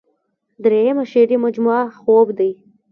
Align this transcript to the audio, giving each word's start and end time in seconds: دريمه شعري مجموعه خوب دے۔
دريمه 0.63 1.03
شعري 1.11 1.37
مجموعه 1.45 1.83
خوب 1.99 2.27
دے۔ 2.37 2.49